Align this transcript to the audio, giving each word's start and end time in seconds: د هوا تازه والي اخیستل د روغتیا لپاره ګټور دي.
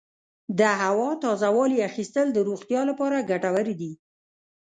د 0.59 0.61
هوا 0.81 1.09
تازه 1.23 1.49
والي 1.57 1.79
اخیستل 1.89 2.27
د 2.33 2.39
روغتیا 2.49 2.81
لپاره 2.89 3.25
ګټور 3.31 3.67
دي. 3.79 3.93